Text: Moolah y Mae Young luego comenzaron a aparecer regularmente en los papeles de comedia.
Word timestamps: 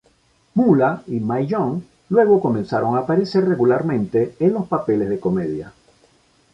Moolah 0.55 1.03
y 1.05 1.19
Mae 1.19 1.45
Young 1.45 1.83
luego 2.09 2.41
comenzaron 2.41 2.95
a 2.95 3.01
aparecer 3.01 3.45
regularmente 3.47 4.33
en 4.39 4.51
los 4.53 4.67
papeles 4.67 5.07
de 5.09 5.19
comedia. 5.19 5.73